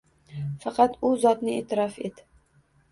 [0.63, 2.29] Faqat U Zotni eʼtirof et